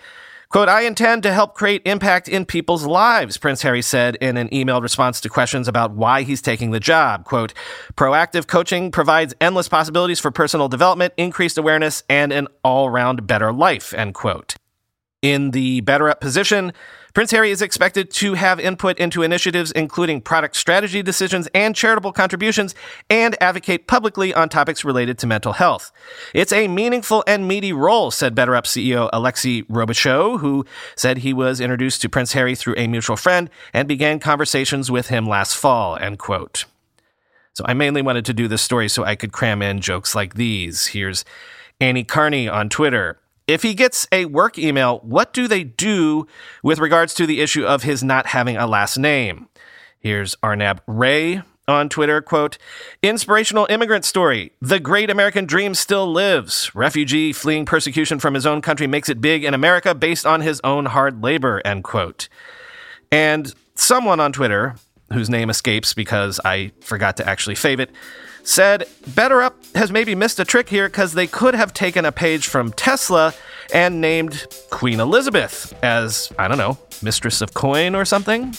Quote, 0.50 0.70
I 0.70 0.82
intend 0.82 1.24
to 1.24 1.34
help 1.34 1.56
create 1.56 1.82
impact 1.86 2.30
in 2.30 2.46
people's 2.46 2.86
lives, 2.86 3.38
Prince 3.38 3.64
Harry 3.64 3.82
said 3.82 4.16
in 4.18 4.38
an 4.38 4.48
emailed 4.50 4.84
response 4.84 5.20
to 5.22 5.30
questions 5.30 5.68
about 5.68 5.96
why 5.96 6.22
he's 6.22 6.44
taking 6.44 6.70
the 6.70 6.80
job. 6.80 7.26
Quote, 7.26 7.56
proactive 7.96 8.46
coaching 8.46 8.92
provides 8.92 9.34
endless 9.42 9.68
possibilities 9.68 10.20
for 10.20 10.30
personal 10.30 10.68
development, 10.68 11.16
increased 11.18 11.58
awareness, 11.58 12.04
and 12.08 12.32
an 12.32 12.48
all 12.64 12.92
round 12.92 13.26
better 13.26 13.52
life, 13.52 13.96
end 13.96 14.14
quote. 14.14 14.54
In 15.24 15.52
the 15.52 15.82
BetterUp 15.84 16.20
position, 16.20 16.74
Prince 17.14 17.32
Harry 17.32 17.50
is 17.50 17.62
expected 17.62 18.12
to 18.12 18.34
have 18.34 18.60
input 18.60 19.00
into 19.00 19.22
initiatives 19.22 19.72
including 19.72 20.20
product 20.20 20.58
strategy 20.58 21.02
decisions 21.02 21.48
and 21.56 21.74
charitable 21.74 22.12
contributions 22.12 22.76
and 23.10 23.42
advocate 23.42 23.88
publicly 23.88 24.34
on 24.34 24.50
topics 24.50 24.84
related 24.84 25.18
to 25.20 25.28
mental 25.28 25.54
health. 25.54 25.94
It's 26.34 26.52
a 26.52 26.68
meaningful 26.68 27.24
and 27.26 27.48
meaty 27.48 27.72
role, 27.72 28.12
said 28.12 28.36
BetterUp 28.36 28.66
CEO 28.66 29.10
Alexi 29.12 29.66
Robichaux, 29.68 30.42
who 30.42 30.66
said 30.98 31.20
he 31.20 31.32
was 31.32 31.62
introduced 31.62 32.02
to 32.02 32.10
Prince 32.10 32.34
Harry 32.34 32.54
through 32.54 32.76
a 32.76 32.88
mutual 32.88 33.16
friend 33.16 33.50
and 33.72 33.88
began 33.88 34.20
conversations 34.20 34.92
with 34.92 35.08
him 35.08 35.26
last 35.26 35.56
fall, 35.56 35.96
end 35.96 36.20
quote. 36.20 36.66
So 37.54 37.64
I 37.66 37.74
mainly 37.74 38.02
wanted 38.02 38.26
to 38.26 38.34
do 38.34 38.50
this 38.50 38.62
story 38.62 38.90
so 38.90 39.06
I 39.06 39.16
could 39.16 39.32
cram 39.32 39.62
in 39.62 39.80
jokes 39.80 40.16
like 40.16 40.34
these. 40.34 40.88
Here's 40.88 41.24
Annie 41.80 42.04
Karni 42.04 42.52
on 42.52 42.68
Twitter. 42.68 43.20
If 43.48 43.64
he 43.64 43.74
gets 43.74 44.08
a 44.12 44.26
work 44.26 44.58
email, 44.58 45.00
what 45.00 45.34
do 45.34 45.48
they 45.48 45.64
do 45.64 46.28
with 46.62 46.80
regards 46.80 47.14
to 47.16 47.26
the 47.26 47.42
issue 47.42 47.66
of 47.66 47.84
his 47.84 48.04
not 48.04 48.28
having 48.28 48.56
a 48.56 48.68
last 48.68 48.98
name? 48.98 49.50
Here's 50.00 50.36
Arnab 50.42 50.82
Ray 50.88 51.42
on 51.68 51.90
Twitter, 51.90 52.22
quote, 52.22 52.58
inspirational 53.02 53.68
immigrant 53.70 54.06
story. 54.06 54.52
The 54.62 54.80
great 54.80 55.10
American 55.10 55.46
dream 55.46 55.76
still 55.76 56.12
lives. 56.12 56.74
Refugee 56.74 57.34
fleeing 57.34 57.66
persecution 57.66 58.20
from 58.20 58.34
his 58.34 58.46
own 58.46 58.62
country 58.62 58.88
makes 58.88 59.10
it 59.10 59.22
big 59.22 59.44
in 59.44 59.54
America 59.54 59.94
based 59.94 60.26
on 60.26 60.42
his 60.42 60.60
own 60.64 60.86
hard 60.88 61.24
labor, 61.24 61.62
end 61.66 61.84
quote. 61.84 62.30
And 63.12 63.54
someone 63.76 64.20
on 64.20 64.34
Twitter, 64.34 64.76
whose 65.12 65.30
name 65.30 65.50
escapes 65.50 65.94
because 65.94 66.40
I 66.44 66.72
forgot 66.82 67.18
to 67.18 67.28
actually 67.28 67.56
fave 67.56 67.80
it, 67.80 67.92
said 68.44 68.88
BetterUp 69.10 69.54
has 69.76 69.92
maybe 69.92 70.16
missed 70.16 70.40
a 70.40 70.46
trick 70.46 70.70
here 70.70 70.88
because 70.88 71.14
they 71.14 71.28
could 71.28 71.56
have 71.56 71.74
taken 71.74 72.06
a 72.06 72.12
page 72.12 72.48
from 72.48 72.72
Tesla 72.74 73.34
and 73.74 74.02
named 74.02 74.46
Queen 74.70 75.00
Elizabeth 75.00 75.74
as, 75.84 76.32
I 76.38 76.48
don't 76.48 76.58
know, 76.58 76.78
Mistress 77.02 77.42
of 77.42 77.54
Coin 77.54 77.96
or 77.96 78.06
something. 78.06 78.54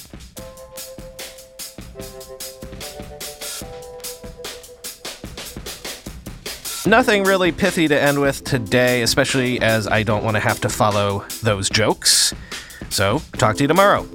Nothing 6.87 7.25
really 7.25 7.51
pithy 7.51 7.89
to 7.89 7.99
end 7.99 8.21
with 8.21 8.45
today, 8.45 9.01
especially 9.03 9.59
as 9.61 9.87
I 9.87 10.03
don't 10.03 10.23
want 10.23 10.37
to 10.37 10.41
have 10.41 10.61
to 10.61 10.69
follow 10.69 11.25
those 11.43 11.71
jokes. 11.71 12.35
So, 12.91 13.23
talk 13.39 13.57
to 13.57 13.65
you 13.65 13.69
tomorrow. 13.69 14.07